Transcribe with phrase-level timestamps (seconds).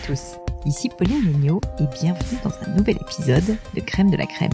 [0.00, 4.52] Tous, ici Pauline Legnaud et bienvenue dans un nouvel épisode de Crème de la Crème.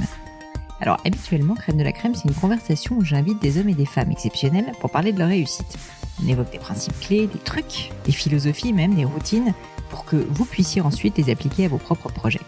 [0.80, 3.84] Alors habituellement, Crème de la Crème, c'est une conversation où j'invite des hommes et des
[3.84, 5.76] femmes exceptionnels pour parler de leur réussite.
[6.22, 9.52] On évoque des principes clés, des trucs, des philosophies même, des routines,
[9.90, 12.40] pour que vous puissiez ensuite les appliquer à vos propres projets.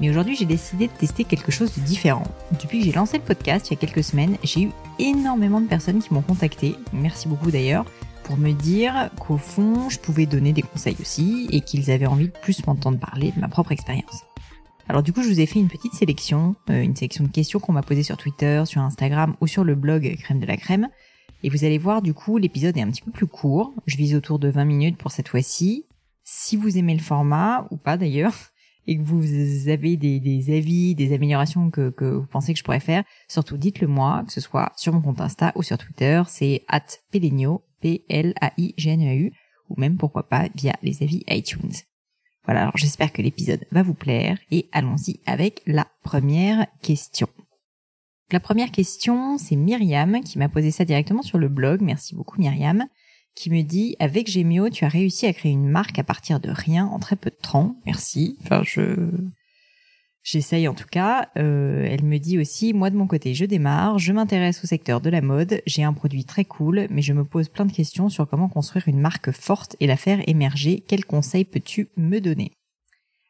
[0.00, 2.24] Mais aujourd'hui, j'ai décidé de tester quelque chose de différent.
[2.60, 5.66] Depuis que j'ai lancé le podcast il y a quelques semaines, j'ai eu énormément de
[5.66, 7.84] personnes qui m'ont contacté, merci beaucoup d'ailleurs,
[8.24, 12.28] pour me dire qu'au fond, je pouvais donner des conseils aussi et qu'ils avaient envie
[12.28, 14.24] de plus m'entendre parler de ma propre expérience.
[14.88, 17.60] Alors du coup, je vous ai fait une petite sélection, euh, une sélection de questions
[17.60, 20.88] qu'on m'a posées sur Twitter, sur Instagram ou sur le blog Crème de la Crème.
[21.42, 23.74] Et vous allez voir, du coup, l'épisode est un petit peu plus court.
[23.86, 25.84] Je vise autour de 20 minutes pour cette fois-ci.
[26.22, 28.34] Si vous aimez le format, ou pas d'ailleurs,
[28.86, 33.04] et que vous avez des, avis, des améliorations que, vous pensez que je pourrais faire,
[33.28, 36.84] surtout dites-le moi, que ce soit sur mon compte Insta ou sur Twitter, c'est at
[37.84, 39.32] P-L-A-I-G-N-E-U,
[39.68, 41.72] ou même pourquoi pas via les avis iTunes.
[42.46, 47.28] Voilà, alors j'espère que l'épisode va vous plaire et allons-y avec la première question.
[48.32, 51.82] La première question, c'est Myriam qui m'a posé ça directement sur le blog.
[51.82, 52.86] Merci beaucoup Myriam
[53.34, 56.50] qui me dit avec Gemio, tu as réussi à créer une marque à partir de
[56.50, 57.76] rien en très peu de temps.
[57.84, 58.38] Merci.
[58.42, 59.10] Enfin, je
[60.24, 61.28] j'essaye en tout cas.
[61.38, 65.00] Euh, elle me dit aussi moi de mon côté, je démarre, je m'intéresse au secteur
[65.00, 68.08] de la mode, j'ai un produit très cool, mais je me pose plein de questions
[68.08, 70.82] sur comment construire une marque forte et la faire émerger.
[70.88, 72.50] Quels conseils peux-tu me donner?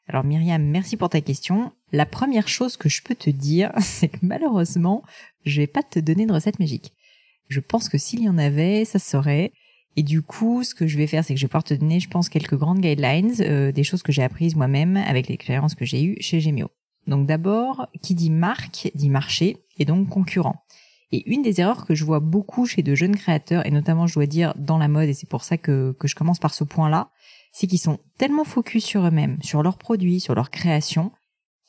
[0.09, 1.73] Alors Myriam, merci pour ta question.
[1.93, 5.03] La première chose que je peux te dire, c'est que malheureusement,
[5.45, 6.93] je vais pas te donner de recette magique.
[7.49, 9.53] Je pense que s'il y en avait, ça serait
[9.97, 12.01] et du coup, ce que je vais faire, c'est que je vais pouvoir te donner,
[12.01, 15.85] je pense, quelques grandes guidelines, euh, des choses que j'ai apprises moi-même avec l'expérience que
[15.85, 16.69] j'ai eue chez Gemio.
[17.07, 20.65] Donc d'abord, qui dit marque dit marché et donc concurrent.
[21.13, 24.15] Et une des erreurs que je vois beaucoup chez de jeunes créateurs, et notamment je
[24.15, 27.11] dois dire dans la mode, et c'est pour ça que, je commence par ce point-là,
[27.53, 31.13] c'est qu'ils sont tellement focus sur eux-mêmes, sur leurs produits, sur leur création,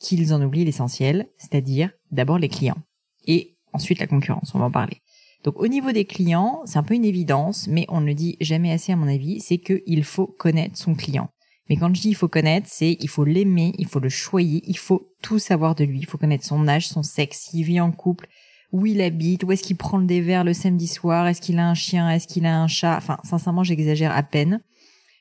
[0.00, 2.78] qu'ils en oublient l'essentiel, c'est-à-dire d'abord les clients.
[3.26, 5.00] Et ensuite la concurrence, on va en parler.
[5.44, 8.36] Donc au niveau des clients, c'est un peu une évidence, mais on ne le dit
[8.40, 11.30] jamais assez à mon avis, c'est qu'il faut connaître son client.
[11.68, 14.62] Mais quand je dis il faut connaître, c'est il faut l'aimer, il faut le choyer,
[14.66, 17.80] il faut tout savoir de lui, il faut connaître son âge, son sexe, s'il vit
[17.80, 18.28] en couple,
[18.72, 21.68] où il habite, où est-ce qu'il prend le dévers le samedi soir, est-ce qu'il a
[21.68, 24.60] un chien, est-ce qu'il a un chat, enfin sincèrement j'exagère à peine.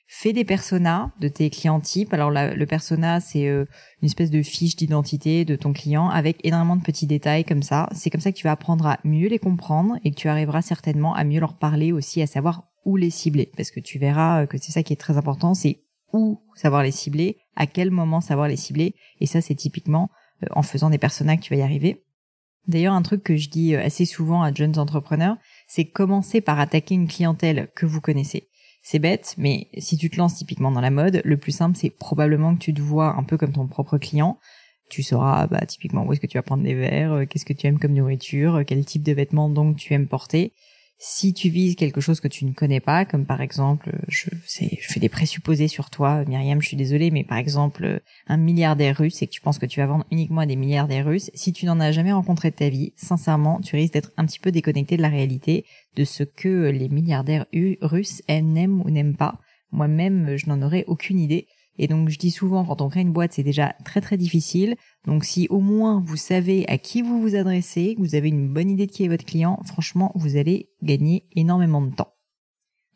[0.08, 2.14] Fais des personas de tes clients types.
[2.14, 3.66] Alors le persona, c'est euh,
[4.02, 7.90] une espèce de fiche d'identité de ton client avec énormément de petits détails comme ça.
[7.92, 10.62] C'est comme ça que tu vas apprendre à mieux les comprendre et que tu arriveras
[10.62, 13.52] certainement à mieux leur parler aussi, à savoir où les cibler.
[13.58, 15.85] Parce que tu verras euh, que c'est ça qui est très important, c'est
[16.56, 18.96] savoir les cibler, à quel moment savoir les cibler.
[19.20, 20.10] Et ça, c'est typiquement
[20.44, 22.04] euh, en faisant des personas que tu vas y arriver.
[22.68, 25.38] D'ailleurs, un truc que je dis assez souvent à jeunes entrepreneurs,
[25.68, 28.48] c'est commencer par attaquer une clientèle que vous connaissez.
[28.88, 31.90] C'est bête, mais si tu te lances typiquement dans la mode, le plus simple, c'est
[31.90, 34.38] probablement que tu te vois un peu comme ton propre client.
[34.92, 37.54] Tu sauras bah, typiquement où est-ce que tu vas prendre des verres, euh, qu'est-ce que
[37.54, 40.54] tu aimes comme nourriture, euh, quel type de vêtements donc tu aimes porter.
[40.98, 44.78] Si tu vises quelque chose que tu ne connais pas, comme par exemple, je, sais,
[44.82, 48.98] je fais des présupposés sur toi, Myriam, je suis désolée, mais par exemple, un milliardaire
[48.98, 51.52] russe et que tu penses que tu vas vendre uniquement à des milliardaires russes, si
[51.52, 54.52] tu n'en as jamais rencontré de ta vie, sincèrement, tu risques d'être un petit peu
[54.52, 55.66] déconnecté de la réalité,
[55.98, 57.46] de ce que les milliardaires
[57.82, 59.40] russes aiment ou n'aiment pas.
[59.72, 61.48] Moi-même, je n'en aurais aucune idée.
[61.78, 64.76] Et donc je dis souvent quand on crée une boîte c'est déjà très très difficile.
[65.06, 68.52] Donc si au moins vous savez à qui vous vous adressez, que vous avez une
[68.54, 72.14] bonne idée de qui est votre client, franchement vous allez gagner énormément de temps.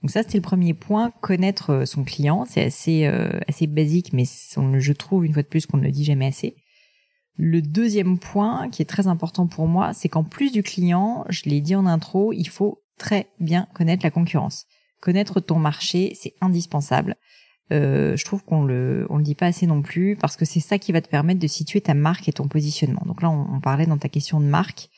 [0.01, 4.13] Donc ça c'était le premier point, connaître euh, son client, c'est assez euh, assez basique
[4.13, 6.55] mais je trouve une fois de plus qu'on ne le dit jamais assez.
[7.41, 11.43] Le deuxième point qui est très important pour moi, c'est qu'en plus du client, je
[11.45, 14.65] l'ai dit en intro, il faut très bien connaître la concurrence.
[14.99, 17.15] Connaître ton marché, c'est indispensable.
[17.71, 20.59] Euh, je trouve qu'on le on le dit pas assez non plus parce que c'est
[20.59, 23.03] ça qui va te permettre de situer ta marque et ton positionnement.
[23.05, 24.89] Donc là, on, parlait dans ta question de marque.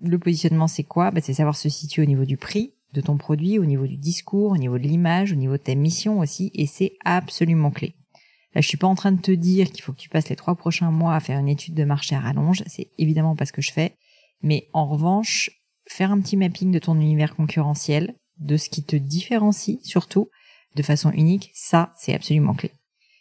[0.00, 1.10] Le positionnement, c'est quoi?
[1.10, 3.96] Bah, C'est savoir se situer au niveau du prix de ton produit, au niveau du
[3.96, 7.96] discours, au niveau de l'image, au niveau de ta mission aussi, et c'est absolument clé.
[8.54, 10.36] Là, je suis pas en train de te dire qu'il faut que tu passes les
[10.36, 12.62] trois prochains mois à faire une étude de marché à rallonge.
[12.66, 13.96] C'est évidemment pas ce que je fais.
[14.42, 15.50] Mais en revanche,
[15.88, 20.30] faire un petit mapping de ton univers concurrentiel, de ce qui te différencie surtout,
[20.74, 22.70] de façon unique, ça, c'est absolument clé.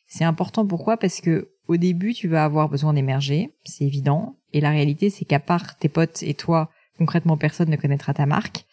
[0.08, 0.98] C'est important pourquoi?
[0.98, 4.36] Parce que au début, tu vas avoir besoin d'émerger, c'est évident.
[4.52, 8.26] Et la réalité, c'est qu'à part tes potes et toi, concrètement, personne ne connaîtra ta
[8.26, 8.66] marque.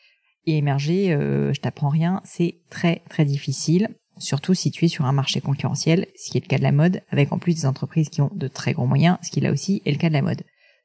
[0.46, 3.88] Et émerger, euh, je t'apprends rien, c'est très très difficile
[4.20, 6.72] surtout si tu es sur un marché concurrentiel, ce qui est le cas de la
[6.72, 9.50] mode, avec en plus des entreprises qui ont de très gros moyens, ce qui là
[9.50, 10.42] aussi est le cas de la mode.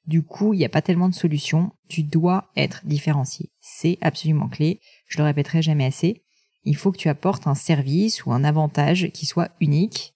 [0.07, 3.49] Du coup, il n'y a pas tellement de solutions, tu dois être différencié.
[3.59, 6.23] C'est absolument clé, je le répéterai jamais assez.
[6.65, 10.13] Il faut que tu apportes un service ou un avantage qui soit unique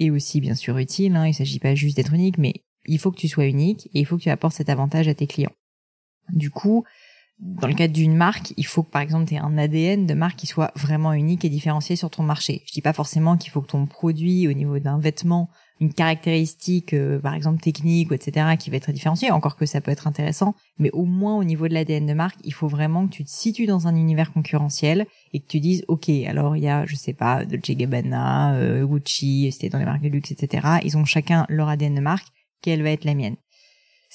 [0.00, 2.98] et aussi bien sûr utile, hein, il ne s'agit pas juste d'être unique, mais il
[2.98, 5.26] faut que tu sois unique et il faut que tu apportes cet avantage à tes
[5.26, 5.52] clients.
[6.30, 6.84] Du coup,
[7.38, 10.14] dans le cadre d'une marque, il faut que par exemple tu aies un ADN de
[10.14, 12.62] marque qui soit vraiment unique et différencié sur ton marché.
[12.66, 15.48] Je dis pas forcément qu'il faut que ton produit au niveau d'un vêtement,
[15.80, 19.80] une caractéristique euh, par exemple technique ou etc qui va être différencié, encore que ça
[19.80, 23.06] peut être intéressant, mais au moins au niveau de l'ADN de marque, il faut vraiment
[23.06, 26.62] que tu te situes dans un univers concurrentiel et que tu dises ok alors il
[26.62, 30.30] y a je sais pas Dolce Gabbana, euh, Gucci, c'était dans les marques de luxe
[30.30, 30.78] etc.
[30.84, 32.28] Ils ont chacun leur ADN de marque,
[32.62, 33.36] quelle va être la mienne?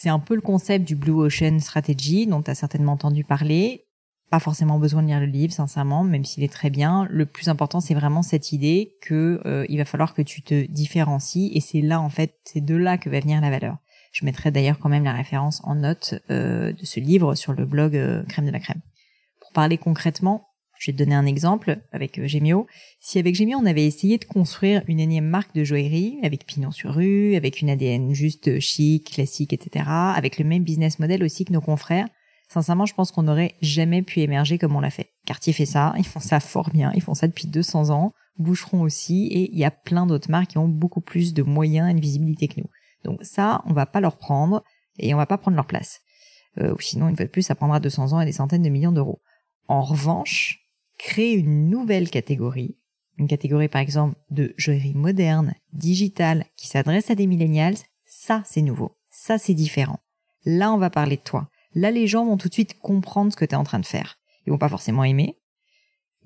[0.02, 3.86] C'est un peu le concept du Blue Ocean Strategy dont tu as certainement entendu parler.
[4.30, 7.08] Pas forcément besoin de lire le livre, sincèrement, même s'il est très bien.
[7.10, 10.66] Le plus important, c'est vraiment cette idée que euh, il va falloir que tu te
[10.72, 13.78] différencies et c'est là en fait, c'est de là que va venir la valeur.
[14.12, 17.66] Je mettrai d'ailleurs quand même la référence en note euh, de ce livre sur le
[17.66, 18.82] blog euh, Crème de la Crème.
[19.40, 20.48] Pour parler concrètement,
[20.80, 22.66] je vais te donner un exemple avec euh, Gemio.
[23.00, 26.72] Si avec Gemio, on avait essayé de construire une énième marque de joaillerie avec pignon
[26.72, 31.46] sur rue, avec une ADN juste chic, classique, etc., avec le même business model aussi
[31.46, 32.08] que nos confrères,
[32.50, 35.12] sincèrement, je pense qu'on n'aurait jamais pu émerger comme on l'a fait.
[35.26, 38.82] Cartier fait ça, ils font ça fort bien, ils font ça depuis 200 ans, Boucheron
[38.82, 41.94] aussi, et il y a plein d'autres marques qui ont beaucoup plus de moyens et
[41.94, 42.70] de visibilité que nous.
[43.04, 44.64] Donc ça, on va pas leur prendre
[44.98, 46.02] et on va pas prendre leur place.
[46.58, 48.92] Euh, sinon, une fois de plus, ça prendra 200 ans et des centaines de millions
[48.92, 49.22] d'euros.
[49.68, 52.78] En revanche, créer une nouvelle catégorie,
[53.18, 57.76] une catégorie par exemple de joaillerie moderne, digitale, qui s'adresse à des millennials,
[58.06, 60.00] ça c'est nouveau, ça c'est différent.
[60.46, 61.50] Là on va parler de toi.
[61.76, 63.86] Là les gens vont tout de suite comprendre ce que tu es en train de
[63.86, 64.18] faire.
[64.46, 65.38] Ils vont pas forcément aimer,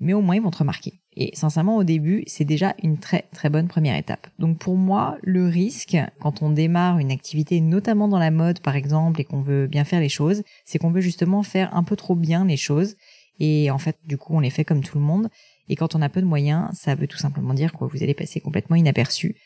[0.00, 1.00] mais au moins ils vont te remarquer.
[1.16, 4.26] Et sincèrement, au début, c'est déjà une très très bonne première étape.
[4.38, 8.74] Donc pour moi, le risque, quand on démarre une activité, notamment dans la mode par
[8.74, 11.94] exemple, et qu'on veut bien faire les choses, c'est qu'on veut justement faire un peu
[11.94, 12.96] trop bien les choses
[13.40, 15.28] et en fait, du coup, on les fait comme tout le monde.
[15.68, 18.14] Et quand on a peu de moyens, ça veut tout simplement dire que vous allez
[18.14, 19.36] passer complètement inaperçu.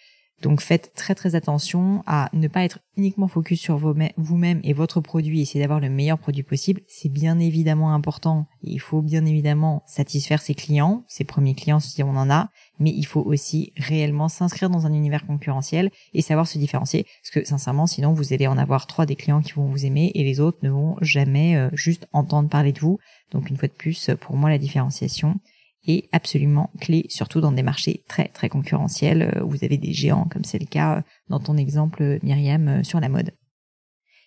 [0.43, 5.01] Donc faites très très attention à ne pas être uniquement focus sur vous-même et votre
[5.01, 6.81] produit, essayer d'avoir le meilleur produit possible.
[6.87, 8.47] C'est bien évidemment important.
[8.63, 12.91] Il faut bien évidemment satisfaire ses clients, ses premiers clients si on en a, mais
[12.91, 17.05] il faut aussi réellement s'inscrire dans un univers concurrentiel et savoir se différencier.
[17.23, 20.13] Parce que sincèrement, sinon vous allez en avoir trois des clients qui vont vous aimer
[20.15, 22.99] et les autres ne vont jamais euh, juste entendre parler de vous.
[23.33, 25.41] Donc une fois de plus, pour moi la différenciation,
[25.89, 29.93] est absolument clé, surtout dans des marchés très très concurrentiels euh, où vous avez des
[29.93, 33.33] géants, comme c'est le cas euh, dans ton exemple euh, Myriam sur la mode.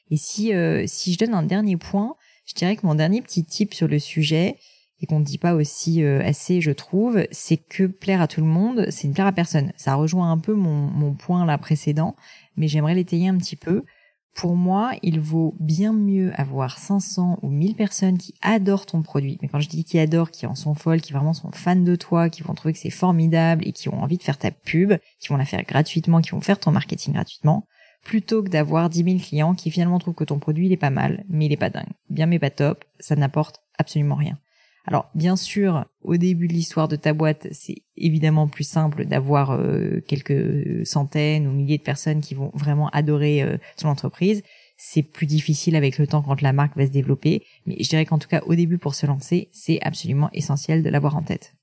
[0.10, 0.52] Et si
[0.88, 2.16] si je donne un dernier point,
[2.46, 4.58] je dirais que mon dernier petit tip sur le sujet
[5.00, 8.48] et qu'on ne dit pas aussi assez, je trouve, c'est que plaire à tout le
[8.48, 9.72] monde, c'est ne plaire à personne.
[9.78, 12.18] Ça rejoint un peu mon, mon point là précédent,
[12.58, 13.86] mais j'aimerais l'étayer un petit peu.
[14.34, 19.38] Pour moi, il vaut bien mieux avoir 500 ou 1000 personnes qui adorent ton produit.
[19.42, 21.96] Mais quand je dis qui adorent, qui en sont folles, qui vraiment sont fans de
[21.96, 24.94] toi, qui vont trouver que c'est formidable et qui ont envie de faire ta pub,
[25.20, 27.66] qui vont la faire gratuitement, qui vont faire ton marketing gratuitement,
[28.04, 30.90] plutôt que d'avoir 10 000 clients qui finalement trouvent que ton produit il est pas
[30.90, 31.92] mal, mais il est pas dingue.
[32.10, 34.38] Bien mais pas top, ça n'apporte absolument rien.
[34.86, 39.52] Alors bien sûr, au début de l'histoire de ta boîte, c'est évidemment plus simple d'avoir
[39.52, 44.42] euh, quelques centaines ou milliers de personnes qui vont vraiment adorer euh, ton entreprise.
[44.78, 48.06] C'est plus difficile avec le temps quand la marque va se développer, mais je dirais
[48.06, 51.54] qu'en tout cas au début pour se lancer, c'est absolument essentiel de l'avoir en tête.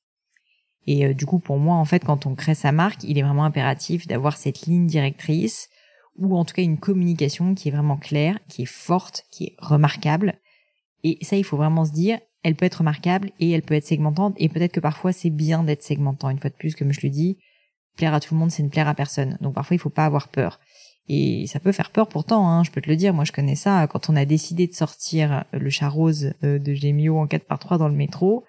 [0.87, 3.23] Et euh, du coup pour moi en fait quand on crée sa marque, il est
[3.23, 5.69] vraiment impératif d'avoir cette ligne directrice
[6.19, 9.57] ou en tout cas une communication qui est vraiment claire, qui est forte, qui est
[9.59, 10.35] remarquable.
[11.05, 13.87] Et ça, il faut vraiment se dire, elle peut être remarquable et elle peut être
[13.87, 17.01] segmentante et peut-être que parfois c'est bien d'être segmentant une fois de plus comme je
[17.03, 17.39] le dis
[17.97, 20.05] plaire à tout le monde c'est ne plaire à personne donc parfois il faut pas
[20.05, 20.61] avoir peur
[21.09, 23.15] Et ça peut faire peur pourtant, hein, je peux te le dire.
[23.15, 23.87] Moi, je connais ça.
[23.87, 27.95] Quand on a décidé de sortir le chat rose de Gemio en 4x3 dans le
[27.95, 28.45] métro,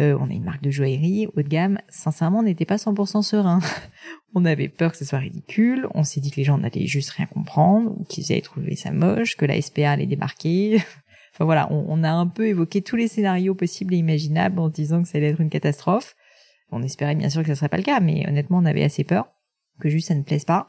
[0.00, 1.78] euh, on a une marque de joaillerie haut de gamme.
[1.88, 3.60] Sincèrement, on n'était pas 100% serein.
[4.34, 5.86] on avait peur que ce soit ridicule.
[5.94, 8.90] On s'est dit que les gens n'allaient juste rien comprendre, ou qu'ils allaient trouver ça
[8.90, 10.82] moche, que la SPA allait débarquer.
[11.34, 15.02] enfin voilà, on, a un peu évoqué tous les scénarios possibles et imaginables en disant
[15.02, 16.14] que ça allait être une catastrophe.
[16.70, 19.02] On espérait bien sûr que ça serait pas le cas, mais honnêtement, on avait assez
[19.02, 19.26] peur
[19.80, 20.68] que juste ça ne plaise pas.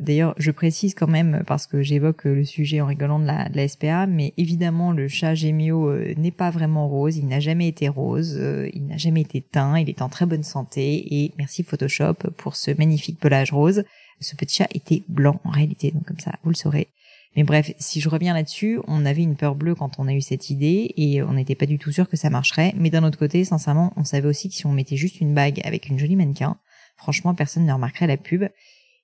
[0.00, 3.56] D'ailleurs, je précise quand même, parce que j'évoque le sujet en rigolant de la, de
[3.56, 7.68] la SPA, mais évidemment, le chat Gémio euh, n'est pas vraiment rose, il n'a jamais
[7.68, 11.32] été rose, euh, il n'a jamais été teint, il est en très bonne santé, et
[11.36, 13.84] merci Photoshop pour ce magnifique pelage rose.
[14.20, 16.88] Ce petit chat était blanc en réalité, donc comme ça, vous le saurez.
[17.36, 20.20] Mais bref, si je reviens là-dessus, on avait une peur bleue quand on a eu
[20.20, 23.18] cette idée, et on n'était pas du tout sûr que ça marcherait, mais d'un autre
[23.18, 26.16] côté, sincèrement, on savait aussi que si on mettait juste une bague avec une jolie
[26.16, 26.56] mannequin,
[26.96, 28.44] franchement, personne ne remarquerait la pub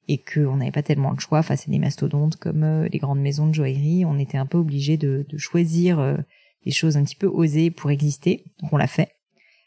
[0.09, 3.21] et qu'on n'avait pas tellement le choix face à des mastodontes comme euh, les grandes
[3.21, 4.05] maisons de joaillerie.
[4.05, 6.17] On était un peu obligé de, choisir euh,
[6.65, 8.45] des choses un petit peu osées pour exister.
[8.61, 9.11] Donc on l'a fait.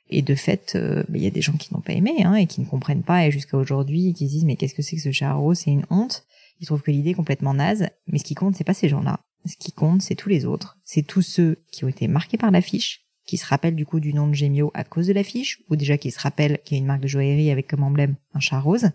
[0.10, 2.36] Et de fait, euh, bah, il y a des gens qui n'ont pas aimé hein,
[2.36, 4.96] et qui ne comprennent pas et jusqu'à aujourd'hui qui se disent mais qu'est-ce que c'est
[4.96, 6.26] que ce charreau C'est une honte.
[6.60, 7.90] Ils trouvent que l'idée est complètement naze.
[8.08, 9.20] Mais ce qui compte, c'est pas ces gens-là.
[9.46, 10.78] Ce qui compte, c'est tous les autres.
[10.84, 14.14] C'est tous ceux qui ont été marqués par l'affiche, qui se rappellent du coup du
[14.14, 16.82] nom de Gemio à cause de l'affiche, ou déjà qui se rappellent qu'il y a
[16.82, 18.92] une marque de joaillerie avec comme emblème un chat rose,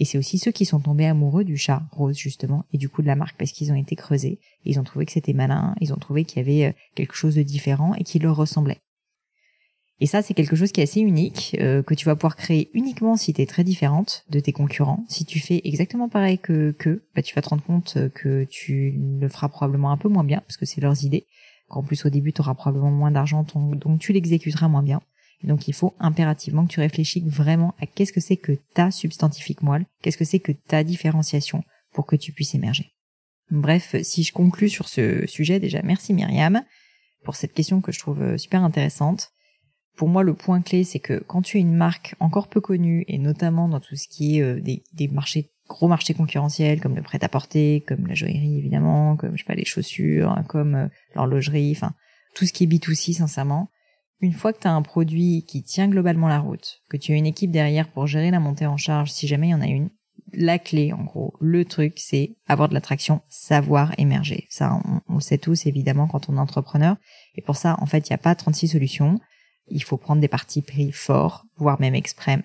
[0.00, 3.02] et c'est aussi ceux qui sont tombés amoureux du chat rose, justement, et du coup
[3.02, 4.38] de la marque, parce qu'ils ont été creusés.
[4.64, 7.34] Ils ont trouvé que c'était malin, ils ont trouvé qu'il y avait euh, quelque chose
[7.34, 8.78] de différent et qui leur ressemblait.
[10.00, 12.70] Et ça, c'est quelque chose qui est assez unique, euh, que tu vas pouvoir créer
[12.72, 15.04] uniquement si tu es très différente de tes concurrents.
[15.08, 16.74] Si tu fais exactement pareil que
[17.16, 20.40] bah, tu vas te rendre compte que tu le feras probablement un peu moins bien,
[20.46, 21.26] parce que c'est leurs idées.
[21.68, 25.00] Qu'en plus, au début, tu auras probablement moins d'argent, donc tu l'exécuteras moins bien
[25.44, 29.62] donc il faut impérativement que tu réfléchisses vraiment à qu'est-ce que c'est que ta substantifique
[29.62, 31.62] moelle, qu'est-ce que c'est que ta différenciation
[31.92, 32.92] pour que tu puisses émerger.
[33.50, 36.62] Bref, si je conclus sur ce sujet, déjà merci Myriam
[37.24, 39.30] pour cette question que je trouve super intéressante.
[39.98, 43.04] Pour moi, le point clé, c'est que quand tu es une marque encore peu connue,
[43.08, 46.96] et notamment dans tout ce qui est euh, des, des marchés gros marchés concurrentiels comme
[46.96, 51.72] le prêt-à-porter, comme la joaillerie évidemment, comme je sais pas les chaussures, comme euh, l'horlogerie,
[51.76, 51.92] enfin
[52.34, 53.68] tout ce qui est B2C sincèrement,
[54.20, 57.16] une fois que tu as un produit qui tient globalement la route, que tu as
[57.16, 59.66] une équipe derrière pour gérer la montée en charge si jamais il y en a
[59.66, 59.90] une,
[60.32, 64.46] la clé en gros, le truc c'est avoir de l'attraction, savoir émerger.
[64.50, 66.96] Ça on, le sait tous évidemment quand on est entrepreneur
[67.34, 69.20] et pour ça en fait il n'y a pas 36 solutions.
[69.70, 72.42] Il faut prendre des parties pris forts, voire même extrêmes,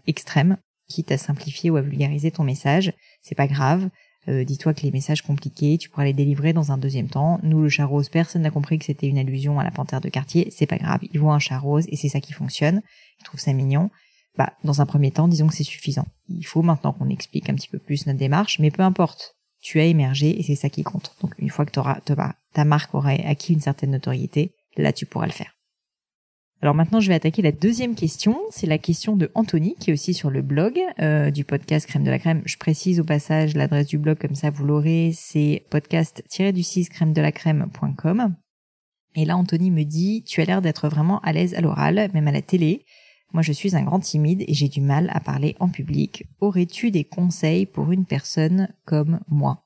[0.87, 2.93] quitte à simplifier ou à vulgariser ton message.
[3.21, 3.89] C'est pas grave.
[4.29, 7.39] Euh, dis-toi que les messages compliqués, tu pourras les délivrer dans un deuxième temps.
[7.43, 10.09] Nous, le chat rose, personne n'a compris que c'était une allusion à la panthère de
[10.09, 10.49] quartier.
[10.51, 12.81] C'est pas grave, ils voient un chat rose et c'est ça qui fonctionne.
[13.19, 13.89] Ils trouvent ça mignon.
[14.37, 16.07] Bah, dans un premier temps, disons que c'est suffisant.
[16.29, 19.35] Il faut maintenant qu'on explique un petit peu plus notre démarche, mais peu importe.
[19.61, 21.15] Tu as émergé et c'est ça qui compte.
[21.21, 21.99] Donc, une fois que auras,
[22.53, 25.52] ta marque aura acquis une certaine notoriété, là, tu pourras le faire.
[26.63, 28.39] Alors maintenant, je vais attaquer la deuxième question.
[28.49, 32.05] C'est la question de Anthony, qui est aussi sur le blog euh, du podcast Crème
[32.05, 32.41] de la Crème.
[32.45, 35.11] Je précise au passage l'adresse du blog, comme ça vous l'aurez.
[35.13, 38.33] C'est podcast-du6 crème de la crème.com.
[39.15, 42.29] Et là, Anthony me dit, tu as l'air d'être vraiment à l'aise à l'oral, même
[42.29, 42.85] à la télé.
[43.33, 46.23] Moi, je suis un grand timide et j'ai du mal à parler en public.
[46.39, 49.62] Aurais-tu des conseils pour une personne comme moi?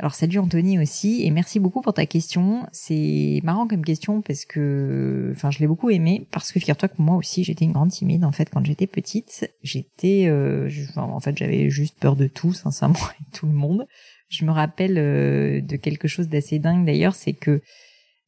[0.00, 2.66] Alors salut Anthony aussi et merci beaucoup pour ta question.
[2.72, 7.00] C'est marrant comme question parce que, enfin, je l'ai beaucoup aimé parce que figure-toi que
[7.00, 9.48] moi aussi j'étais une grande timide en fait quand j'étais petite.
[9.62, 13.86] J'étais, euh, en fait, j'avais juste peur de tout, sincèrement, et tout le monde.
[14.28, 17.62] Je me rappelle euh, de quelque chose d'assez dingue d'ailleurs, c'est que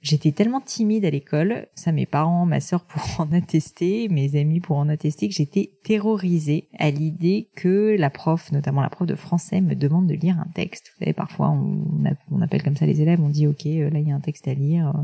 [0.03, 4.61] J'étais tellement timide à l'école, ça mes parents, ma sœur pour en attester, mes amis
[4.61, 9.15] pour en attester, que j'étais terrorisée à l'idée que la prof, notamment la prof de
[9.15, 10.93] français, me demande de lire un texte.
[10.93, 14.09] Vous savez, parfois on, appelle comme ça les élèves, on dit ok, euh, là il
[14.09, 15.03] y a un texte à lire, euh,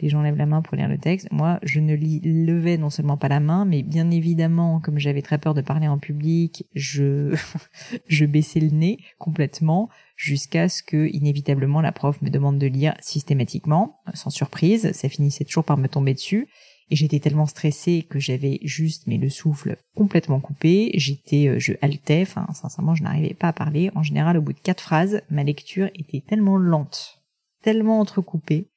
[0.00, 1.30] les gens lèvent la main pour lire le texte.
[1.32, 5.38] Moi, je ne levais non seulement pas la main, mais bien évidemment, comme j'avais très
[5.38, 7.34] peur de parler en public, je,
[8.08, 12.94] je baissais le nez complètement jusqu'à ce que, inévitablement, la prof me demande de lire
[13.00, 14.92] systématiquement, sans surprise.
[14.92, 16.48] Ça finissait toujours par me tomber dessus.
[16.90, 20.90] Et j'étais tellement stressée que j'avais juste, mais le souffle complètement coupé.
[20.94, 22.22] J'étais, euh, je haletais.
[22.22, 23.90] Enfin, sincèrement, je n'arrivais pas à parler.
[23.94, 27.22] En général, au bout de quatre phrases, ma lecture était tellement lente,
[27.62, 28.70] tellement entrecoupée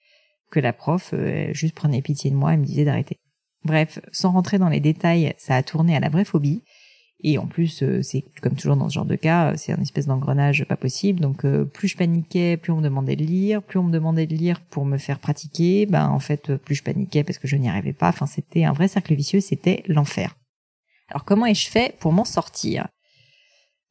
[0.52, 3.18] que la prof euh, juste prenait pitié de moi et me disait d'arrêter.
[3.64, 6.62] Bref, sans rentrer dans les détails, ça a tourné à la vraie phobie.
[7.24, 10.08] Et en plus, euh, c'est comme toujours dans ce genre de cas, c'est un espèce
[10.08, 11.20] d'engrenage pas possible.
[11.20, 14.26] Donc euh, plus je paniquais, plus on me demandait de lire, plus on me demandait
[14.28, 17.56] de lire pour me faire pratiquer, ben en fait plus je paniquais parce que je
[17.56, 18.10] n'y arrivais pas.
[18.10, 20.36] Enfin, c'était un vrai cercle vicieux, c'était l'enfer.
[21.10, 22.88] Alors comment ai-je fait pour m'en sortir?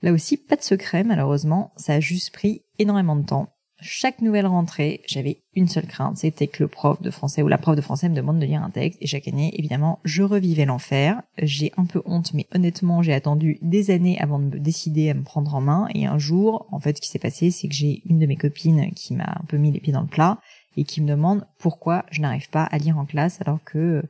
[0.02, 3.48] Là aussi, pas de secret malheureusement, ça a juste pris énormément de temps.
[3.82, 7.56] Chaque nouvelle rentrée, j'avais une seule crainte, c'était que le prof de français ou la
[7.56, 10.66] prof de français me demande de lire un texte et chaque année, évidemment, je revivais
[10.66, 11.22] l'enfer.
[11.38, 15.14] J'ai un peu honte, mais honnêtement, j'ai attendu des années avant de me décider à
[15.14, 17.74] me prendre en main et un jour, en fait, ce qui s'est passé, c'est que
[17.74, 20.38] j'ai une de mes copines qui m'a un peu mis les pieds dans le plat
[20.76, 24.02] et qui me demande pourquoi je n'arrive pas à lire en classe alors que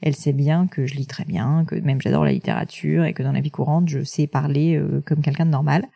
[0.00, 3.22] elle sait bien que je lis très bien, que même j'adore la littérature et que
[3.22, 5.86] dans la vie courante, je sais parler euh, comme quelqu'un de normal.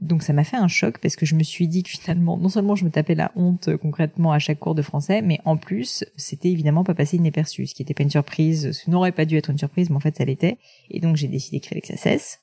[0.00, 2.48] Donc ça m'a fait un choc parce que je me suis dit que finalement, non
[2.48, 5.56] seulement je me tapais la honte euh, concrètement à chaque cours de français, mais en
[5.56, 9.24] plus, c'était évidemment pas passé inaperçu, ce qui n'était pas une surprise, ce n'aurait pas
[9.24, 10.58] dû être une surprise, mais en fait ça l'était.
[10.90, 12.40] Et donc j'ai décidé qu'il fallait que ça cesse.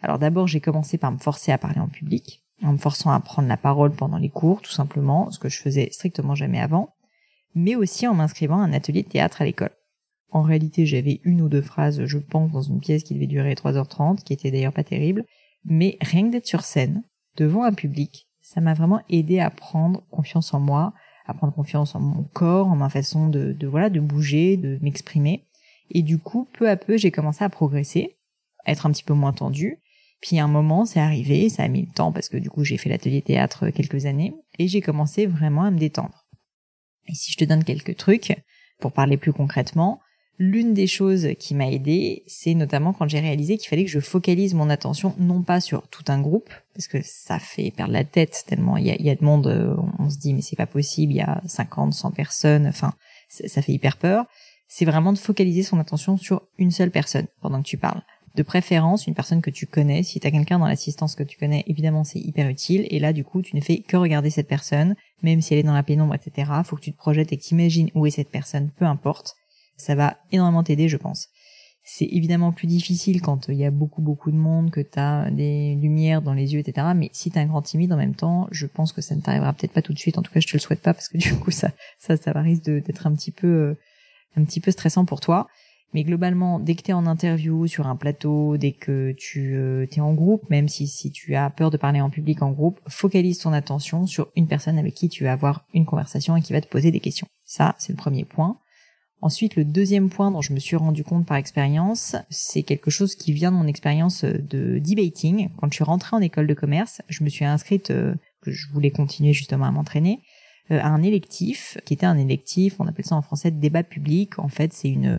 [0.00, 3.20] Alors d'abord, j'ai commencé par me forcer à parler en public, en me forçant à
[3.20, 6.94] prendre la parole pendant les cours, tout simplement, ce que je faisais strictement jamais avant,
[7.54, 9.72] mais aussi en m'inscrivant à un atelier de théâtre à l'école.
[10.30, 13.54] En réalité, j'avais une ou deux phrases, je pense, dans une pièce qui devait durer
[13.54, 15.24] 3h30, qui était d'ailleurs pas terrible,
[15.64, 17.02] mais rien que d'être sur scène,
[17.36, 20.92] devant un public, ça m'a vraiment aidé à prendre confiance en moi,
[21.26, 24.78] à prendre confiance en mon corps, en ma façon de, de voilà, de bouger, de
[24.82, 25.46] m'exprimer.
[25.90, 28.16] Et du coup, peu à peu, j'ai commencé à progresser,
[28.64, 29.78] à être un petit peu moins tendu.
[30.20, 32.78] Puis un moment, c'est arrivé, ça a mis le temps parce que du coup, j'ai
[32.78, 36.26] fait l'atelier théâtre quelques années et j'ai commencé vraiment à me détendre.
[37.06, 38.34] Et si je te donne quelques trucs
[38.80, 40.00] pour parler plus concrètement,
[40.38, 44.00] L'une des choses qui m'a aidé, c'est notamment quand j'ai réalisé qu'il fallait que je
[44.00, 48.02] focalise mon attention non pas sur tout un groupe, parce que ça fait perdre la
[48.02, 50.56] tête tellement il y a, y a de monde, euh, on se dit mais c'est
[50.56, 52.94] pas possible, il y a 50, 100 personnes, enfin
[53.28, 54.26] ça fait hyper peur.
[54.66, 58.02] C'est vraiment de focaliser son attention sur une seule personne pendant que tu parles.
[58.34, 60.02] De préférence, une personne que tu connais.
[60.02, 62.84] Si tu as quelqu'un dans l'assistance que tu connais, évidemment, c'est hyper utile.
[62.90, 65.64] Et là, du coup, tu ne fais que regarder cette personne, même si elle est
[65.64, 66.50] dans la pénombre, etc.
[66.64, 69.36] Faut que tu te projettes et que tu imagines où est cette personne, peu importe.
[69.76, 71.28] Ça va énormément t'aider, je pense.
[71.86, 75.74] C'est évidemment plus difficile quand il y a beaucoup beaucoup de monde, que tu des
[75.74, 76.88] lumières dans les yeux, etc.
[76.96, 79.52] Mais si t'es un grand timide en même temps, je pense que ça ne t'arrivera
[79.52, 80.16] peut-être pas tout de suite.
[80.16, 82.32] En tout cas, je te le souhaite pas parce que du coup, ça, ça, ça
[82.40, 83.74] risque d'être un petit peu, euh,
[84.36, 85.46] un petit peu stressant pour toi.
[85.94, 90.00] Mais globalement, dès que tu en interview sur un plateau, dès que tu euh, es
[90.00, 93.38] en groupe, même si, si tu as peur de parler en public en groupe, focalise
[93.38, 96.60] ton attention sur une personne avec qui tu vas avoir une conversation et qui va
[96.60, 97.28] te poser des questions.
[97.44, 98.58] Ça, c'est le premier point.
[99.24, 103.14] Ensuite, le deuxième point dont je me suis rendu compte par expérience, c'est quelque chose
[103.14, 105.48] qui vient de mon expérience de debating.
[105.56, 108.70] Quand je suis rentrée en école de commerce, je me suis inscrite, euh, que je
[108.70, 110.20] voulais continuer justement à m'entraîner,
[110.70, 114.38] euh, à un électif, qui était un électif, on appelle ça en français débat public.
[114.38, 115.18] En fait, c'est une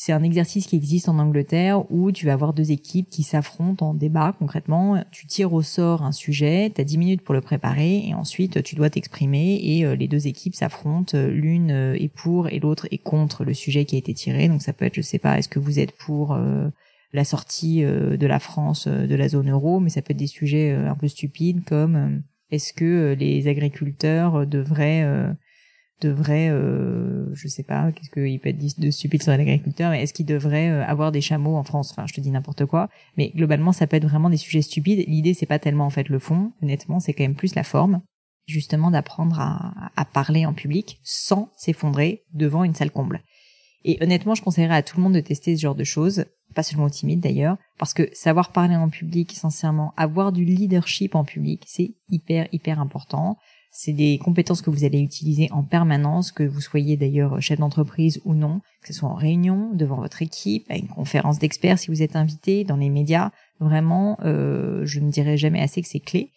[0.00, 3.84] c'est un exercice qui existe en Angleterre où tu vas avoir deux équipes qui s'affrontent
[3.84, 5.02] en débat concrètement.
[5.10, 8.62] Tu tires au sort un sujet, tu as 10 minutes pour le préparer et ensuite
[8.62, 11.18] tu dois t'exprimer et euh, les deux équipes s'affrontent.
[11.18, 14.46] L'une euh, est pour et l'autre est contre le sujet qui a été tiré.
[14.46, 16.68] Donc ça peut être, je sais pas, est-ce que vous êtes pour euh,
[17.12, 20.70] la sortie de la France de la zone euro, mais ça peut être des sujets
[20.74, 25.34] un peu stupides comme est-ce que les agriculteurs devraient
[26.00, 30.12] devrait, euh, je sais pas, qu'est-ce qu'il peut être de stupide sur l'agriculteur, mais est-ce
[30.12, 31.90] qu'il devrait euh, avoir des chameaux en France?
[31.92, 35.04] Enfin, je te dis n'importe quoi, mais globalement, ça peut être vraiment des sujets stupides.
[35.08, 38.00] L'idée, c'est pas tellement en fait le fond, honnêtement, c'est quand même plus la forme,
[38.46, 43.22] justement d'apprendre à, à parler en public sans s'effondrer devant une salle comble.
[43.84, 46.62] Et honnêtement, je conseillerais à tout le monde de tester ce genre de choses, pas
[46.62, 51.24] seulement aux timides d'ailleurs, parce que savoir parler en public, sincèrement, avoir du leadership en
[51.24, 53.36] public, c'est hyper, hyper important.
[53.70, 58.20] C'est des compétences que vous allez utiliser en permanence, que vous soyez d'ailleurs chef d'entreprise
[58.24, 61.88] ou non, que ce soit en réunion, devant votre équipe, à une conférence d'experts si
[61.88, 63.30] vous êtes invité, dans les médias.
[63.60, 66.32] Vraiment, euh, je ne dirai jamais assez que c'est clé.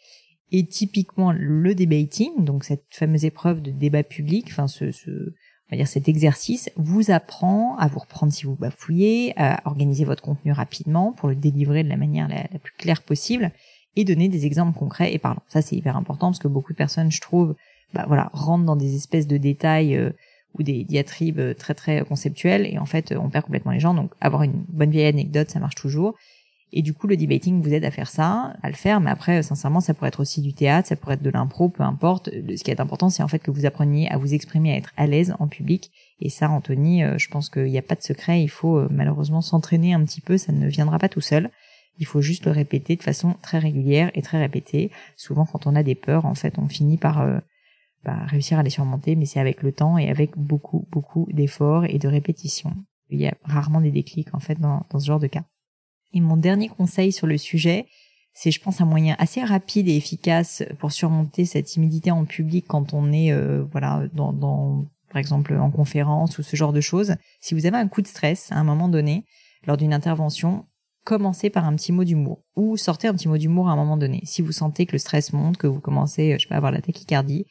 [0.51, 5.33] Et typiquement, le debating, donc cette fameuse épreuve de débat public, enfin ce, ce
[5.71, 10.03] on va dire cet exercice, vous apprend à vous reprendre si vous bafouillez, à organiser
[10.03, 13.53] votre contenu rapidement pour le délivrer de la manière la plus claire possible
[13.95, 15.43] et donner des exemples concrets et parlants.
[15.47, 17.55] Ça, c'est hyper important parce que beaucoup de personnes, je trouve,
[17.93, 20.11] bah voilà, rentrent dans des espèces de détails euh,
[20.57, 23.93] ou des diatribes euh, très très conceptuelles et en fait, on perd complètement les gens.
[23.93, 26.15] Donc, avoir une bonne vieille anecdote, ça marche toujours.
[26.73, 29.01] Et du coup, le debating vous aide à faire ça, à le faire.
[29.01, 31.83] Mais après, sincèrement, ça pourrait être aussi du théâtre, ça pourrait être de l'impro, peu
[31.83, 32.29] importe.
[32.29, 34.93] Ce qui est important, c'est en fait que vous appreniez à vous exprimer, à être
[34.95, 35.91] à l'aise en public.
[36.21, 38.41] Et ça, Anthony, euh, je pense qu'il n'y a pas de secret.
[38.41, 40.37] Il faut malheureusement s'entraîner un petit peu.
[40.37, 41.49] Ça ne viendra pas tout seul.
[42.01, 44.89] Il faut juste le répéter de façon très régulière et très répétée.
[45.15, 47.37] Souvent, quand on a des peurs, en fait, on finit par euh,
[48.03, 51.85] bah, réussir à les surmonter, mais c'est avec le temps et avec beaucoup, beaucoup d'efforts
[51.85, 52.73] et de répétitions.
[53.11, 55.43] Il y a rarement des déclics, en fait, dans, ce genre de cas.
[56.11, 57.85] Et mon dernier conseil sur le sujet,
[58.33, 62.65] c'est, je pense, un moyen assez rapide et efficace pour surmonter cette timidité en public
[62.67, 67.13] quand on est, euh, voilà, par exemple, en conférence ou ce genre de choses.
[67.41, 69.23] Si vous avez un coup de stress à un moment donné,
[69.67, 70.65] lors d'une intervention,
[71.03, 73.97] commencez par un petit mot d'humour ou sortez un petit mot d'humour à un moment
[73.97, 74.21] donné.
[74.23, 76.71] Si vous sentez que le stress monte, que vous commencez, je sais pas, à avoir
[76.71, 77.45] la tachycardie,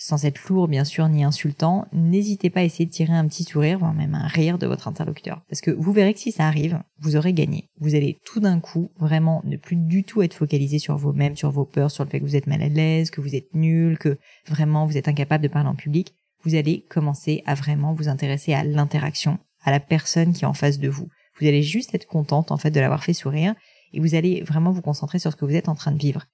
[0.00, 3.42] sans être lourd bien sûr ni insultant, n'hésitez pas à essayer de tirer un petit
[3.42, 5.42] sourire, voire même un rire de votre interlocuteur.
[5.48, 7.68] Parce que vous verrez que si ça arrive, vous aurez gagné.
[7.80, 11.50] Vous allez tout d'un coup vraiment ne plus du tout être focalisé sur vous-même, sur
[11.50, 13.98] vos peurs, sur le fait que vous êtes mal à l'aise, que vous êtes nul,
[13.98, 16.14] que vraiment vous êtes incapable de parler en public.
[16.44, 20.54] Vous allez commencer à vraiment vous intéresser à l'interaction, à la personne qui est en
[20.54, 21.08] face de vous.
[21.40, 23.54] Vous allez juste être contente en fait de l'avoir fait sourire
[23.92, 26.24] et vous allez vraiment vous concentrer sur ce que vous êtes en train de vivre.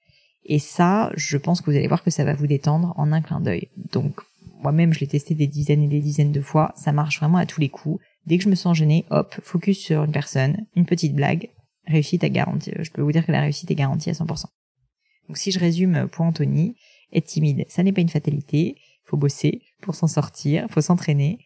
[0.45, 3.21] Et ça, je pense que vous allez voir que ça va vous détendre en un
[3.21, 3.69] clin d'œil.
[3.91, 4.21] Donc,
[4.61, 6.73] moi-même, je l'ai testé des dizaines et des dizaines de fois.
[6.75, 8.03] Ça marche vraiment à tous les coups.
[8.25, 11.49] Dès que je me sens gênée, hop, focus sur une personne, une petite blague,
[11.87, 12.71] réussite à garantie.
[12.79, 14.45] Je peux vous dire que la réussite est garantie à 100%.
[15.27, 16.75] Donc, si je résume pour Anthony,
[17.11, 18.75] être timide, ça n'est pas une fatalité.
[19.03, 21.39] Faut bosser pour s'en sortir, faut s'entraîner.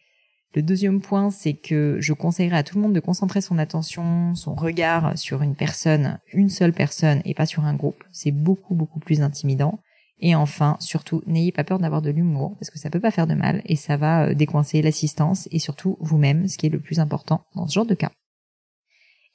[0.54, 4.34] Le deuxième point, c'est que je conseillerais à tout le monde de concentrer son attention,
[4.34, 8.02] son regard sur une personne, une seule personne et pas sur un groupe.
[8.10, 9.78] C'est beaucoup, beaucoup plus intimidant.
[10.18, 13.28] Et enfin, surtout, n'ayez pas peur d'avoir de l'humour parce que ça peut pas faire
[13.28, 16.80] de mal et ça va euh, décoincer l'assistance et surtout vous-même, ce qui est le
[16.80, 18.10] plus important dans ce genre de cas.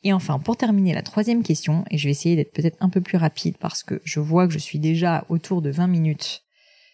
[0.04, 3.02] Et enfin, pour terminer la troisième question, et je vais essayer d'être peut-être un peu
[3.02, 6.44] plus rapide parce que je vois que je suis déjà autour de 20 minutes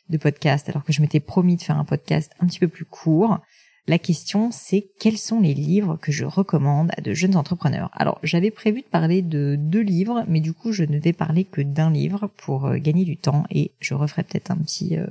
[0.07, 2.86] de podcast alors que je m'étais promis de faire un podcast un petit peu plus
[2.86, 3.39] court.
[3.88, 7.89] La question, c'est quels sont les livres que je recommande à de jeunes entrepreneurs?
[7.94, 11.46] Alors, j'avais prévu de parler de deux livres, mais du coup, je ne vais parler
[11.46, 15.08] que d'un livre pour euh, gagner du temps et je referai peut-être un petit euh,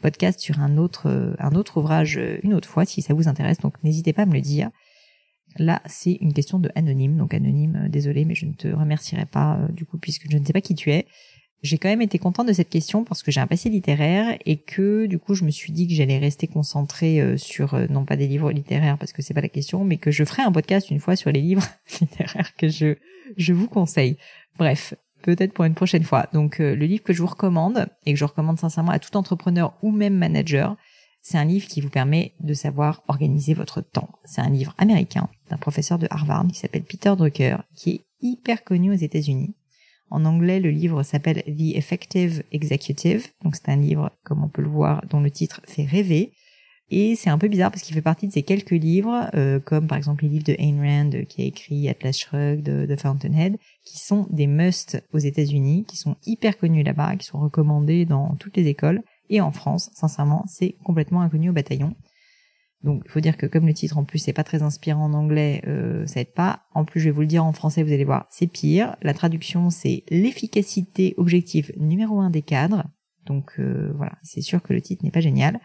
[0.00, 3.58] podcast sur un autre, euh, un autre ouvrage une autre fois si ça vous intéresse.
[3.58, 4.70] Donc, n'hésitez pas à me le dire.
[5.56, 9.58] Là, c'est une question de anonyme, donc anonyme, désolé, mais je ne te remercierai pas
[9.70, 11.06] du coup puisque je ne sais pas qui tu es
[11.64, 14.58] j'ai quand même été contente de cette question parce que j'ai un passé littéraire et
[14.58, 18.04] que du coup je me suis dit que j'allais rester concentrée euh, sur euh, non
[18.04, 20.52] pas des livres littéraires parce que c'est pas la question mais que je ferai un
[20.52, 21.66] podcast une fois sur les livres
[22.00, 22.96] littéraires que je
[23.38, 24.18] je vous conseille.
[24.58, 26.26] Bref, peut-être pour une prochaine fois.
[26.34, 29.16] Donc euh, le livre que je vous recommande et que je recommande sincèrement à tout
[29.16, 30.76] entrepreneur ou même manager,
[31.22, 34.10] c'est un livre qui vous permet de savoir organiser votre temps.
[34.26, 38.64] C'est un livre américain d'un professeur de Harvard qui s'appelle Peter Drucker qui est hyper
[38.64, 39.54] connu aux États-Unis
[40.10, 43.28] en anglais, le livre s'appelle The Effective Executive.
[43.42, 46.32] Donc c'est un livre, comme on peut le voir, dont le titre fait rêver.
[46.90, 49.86] Et c'est un peu bizarre parce qu'il fait partie de ces quelques livres, euh, comme
[49.86, 52.96] par exemple les livres de Ayn Rand euh, qui a écrit Atlas Shrugged, de, de
[52.96, 58.04] Fountainhead, qui sont des musts aux États-Unis, qui sont hyper connus là-bas, qui sont recommandés
[58.04, 59.02] dans toutes les écoles.
[59.30, 61.94] Et en France, sincèrement, c'est complètement inconnu au bataillon.
[62.84, 65.14] Donc il faut dire que comme le titre en plus c'est pas très inspirant en
[65.14, 66.60] anglais, euh, ça aide pas.
[66.74, 68.96] En plus je vais vous le dire en français, vous allez voir, c'est pire.
[69.00, 72.84] La traduction c'est l'efficacité objective numéro un des cadres.
[73.24, 75.60] Donc euh, voilà, c'est sûr que le titre n'est pas génial.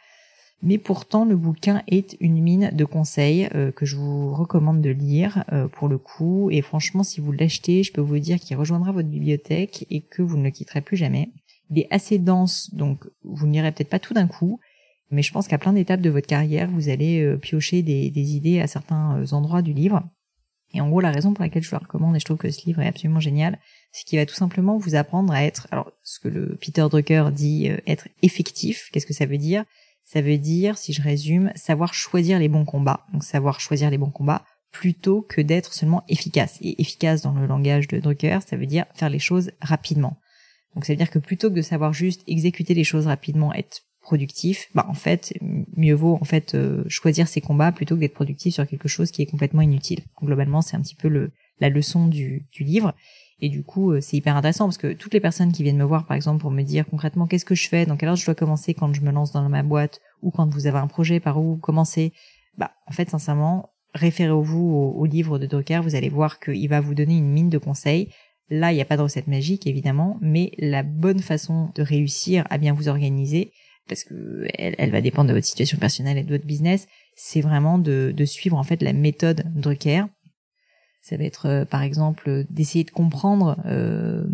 [0.62, 4.90] Mais pourtant le bouquin est une mine de conseils euh, que je vous recommande de
[4.90, 6.50] lire euh, pour le coup.
[6.52, 10.22] Et franchement si vous l'achetez, je peux vous dire qu'il rejoindra votre bibliothèque et que
[10.22, 11.32] vous ne le quitterez plus jamais.
[11.70, 14.60] Il est assez dense, donc vous n'irez peut-être pas tout d'un coup,
[15.12, 18.60] mais je pense qu'à plein d'étapes de votre carrière, vous allez euh, piocher des, idées
[18.60, 20.04] à certains euh, endroits du livre.
[20.74, 22.66] Et en gros, la raison pour laquelle je le recommande, et je trouve que ce
[22.66, 23.58] livre est absolument génial,
[23.92, 27.30] c'est qu'il va tout simplement vous apprendre à être, alors ce que le Peter Drucker
[27.32, 28.90] dit, euh, être effectif.
[28.92, 29.66] Qu'est-ce que ça veut dire?
[30.04, 33.06] Ça veut dire, si je résume, savoir choisir les bons combats.
[33.14, 36.58] Donc savoir choisir les bons combats plutôt que d'être seulement efficace.
[36.62, 40.18] Et efficace dans le langage de Drucker, ça veut dire faire les choses rapidement.
[40.76, 43.82] Donc ça veut dire que plutôt que de savoir juste exécuter les choses rapidement, être
[44.10, 45.36] productif, bah en fait,
[45.78, 49.12] mieux vaut en fait euh, choisir ses combats plutôt que d'être productif sur quelque chose
[49.12, 50.00] qui est complètement inutile.
[50.24, 52.96] globalement, c'est un petit peu le la leçon du, du livre.
[53.40, 55.84] Et du coup, euh, c'est hyper intéressant parce que toutes les personnes qui viennent me
[55.84, 58.26] voir, par exemple, pour me dire concrètement qu'est-ce que je fais, dans quelle heure je
[58.26, 61.20] dois commencer quand je me lance dans ma boîte, ou quand vous avez un projet,
[61.20, 62.14] par où commencer,
[62.58, 66.82] bah en fait, sincèrement, référez-vous au, au, livre de Drucker, vous allez voir qu'il va
[66.82, 68.10] vous donner une mine de conseils.
[68.50, 72.48] Là, il n'y a pas de recette magique, évidemment, mais la bonne façon de réussir
[72.50, 73.52] à bien vous organiser,
[73.90, 77.78] parce que elle, va dépendre de votre situation personnelle et de votre business, c'est vraiment
[77.78, 80.04] de, suivre en fait la méthode Drucker.
[81.02, 84.26] Ça va être euh, par exemple d'essayer de comprendre euh,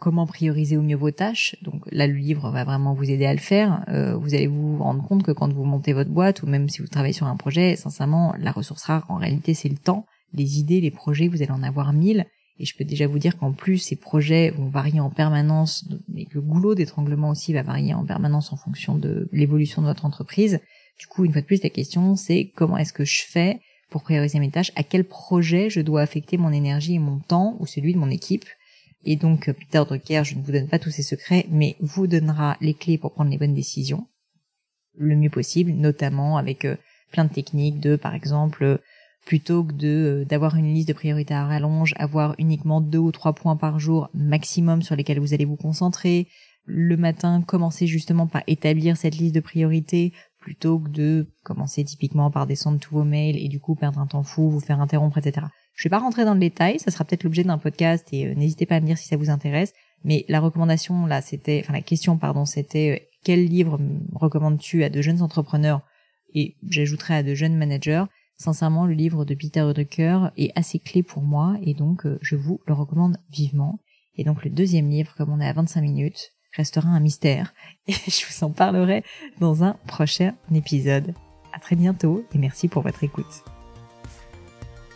[0.00, 1.56] comment prioriser au mieux vos tâches.
[1.62, 3.82] Donc là le livre va vraiment vous aider à le faire.
[3.88, 6.82] Euh, vous allez vous rendre compte que quand vous montez votre boîte ou même si
[6.82, 10.58] vous travaillez sur un projet, sincèrement la ressource rare en réalité c'est le temps, les
[10.58, 12.26] idées, les projets, vous allez en avoir mille
[12.58, 16.26] et je peux déjà vous dire qu'en plus, ces projets vont varier en permanence, et
[16.26, 20.04] que le goulot d'étranglement aussi va varier en permanence en fonction de l'évolution de votre
[20.04, 20.60] entreprise.
[20.98, 23.60] Du coup, une fois de plus, la question, c'est comment est-ce que je fais
[23.90, 27.56] pour prioriser mes tâches, à quel projet je dois affecter mon énergie et mon temps,
[27.60, 28.46] ou celui de mon équipe?
[29.04, 32.56] Et donc, Peter Drucker, je ne vous donne pas tous ses secrets, mais vous donnera
[32.60, 34.06] les clés pour prendre les bonnes décisions
[34.96, 36.76] le mieux possible, notamment avec euh,
[37.10, 38.80] plein de techniques de, par exemple,
[39.24, 43.34] plutôt que de d'avoir une liste de priorités à rallonge, avoir uniquement deux ou trois
[43.34, 46.28] points par jour maximum sur lesquels vous allez vous concentrer.
[46.64, 52.30] Le matin, commencer justement par établir cette liste de priorités plutôt que de commencer typiquement
[52.30, 55.18] par descendre tous vos mails et du coup perdre un temps fou, vous faire interrompre,
[55.18, 55.46] etc.
[55.74, 58.34] Je vais pas rentrer dans le détail, ça sera peut-être l'objet d'un podcast et euh,
[58.34, 59.72] n'hésitez pas à me dire si ça vous intéresse.
[60.04, 63.80] Mais la recommandation là, c'était, enfin la question pardon, c'était euh, quel livre
[64.14, 65.82] recommandes-tu à de jeunes entrepreneurs?
[66.34, 68.04] Et j'ajouterai à de jeunes managers.
[68.42, 72.34] Sincèrement, le livre de Peter Drucker est assez clé pour moi et donc euh, je
[72.34, 73.78] vous le recommande vivement.
[74.16, 77.54] Et donc le deuxième livre, comme on est à 25 minutes, restera un mystère
[77.86, 79.04] et je vous en parlerai
[79.38, 81.14] dans un prochain épisode.
[81.52, 83.44] À très bientôt et merci pour votre écoute.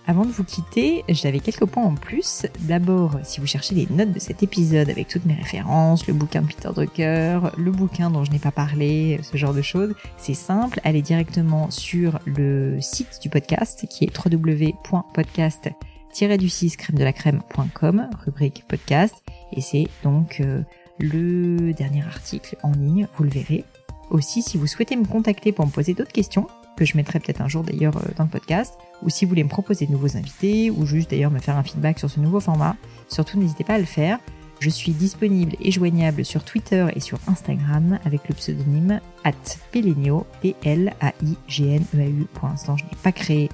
[0.09, 2.47] Avant de vous quitter, j'avais quelques points en plus.
[2.61, 6.43] D'abord, si vous cherchez les notes de cet épisode avec toutes mes références, le bouquin
[6.43, 10.35] de Peter Drucker, le bouquin dont je n'ai pas parlé, ce genre de choses, c'est
[10.35, 18.09] simple, allez directement sur le site du podcast qui est www.podcast-du6 crème de la crème.com,
[18.25, 20.63] rubrique podcast, et c'est donc euh,
[21.01, 23.65] le dernier article en ligne, vous le verrez.
[24.11, 27.41] Aussi, si vous souhaitez me contacter pour me poser d'autres questions, que je mettrai peut-être
[27.41, 30.17] un jour d'ailleurs euh, dans le podcast, ou si vous voulez me proposer de nouveaux
[30.17, 32.77] invités, ou juste d'ailleurs me faire un feedback sur ce nouveau format,
[33.09, 34.19] surtout n'hésitez pas à le faire.
[34.59, 39.33] Je suis disponible et joignable sur Twitter et sur Instagram avec le pseudonyme at
[39.71, 42.27] Pelenio, P-L-A-I-G-N-E-A-U.
[42.33, 43.51] Pour l'instant, je n'ai pas créé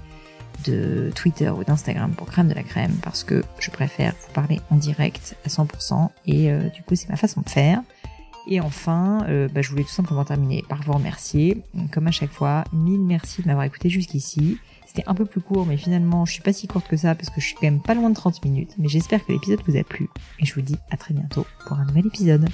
[0.65, 4.61] de Twitter ou d'Instagram pour Crème de la Crème parce que je préfère vous parler
[4.71, 7.83] en direct à 100% et euh, du coup c'est ma façon de faire.
[8.47, 11.63] Et enfin, euh, bah, je voulais tout simplement terminer par vous remercier.
[11.93, 14.59] Comme à chaque fois, mille merci de m'avoir écouté jusqu'ici.
[14.87, 17.31] C'était un peu plus court, mais finalement, je suis pas si courte que ça parce
[17.31, 18.75] que je suis quand même pas loin de 30 minutes.
[18.79, 20.11] Mais j'espère que l'épisode vous a plu.
[20.39, 22.49] Et je vous dis à très bientôt pour un nouvel épisode.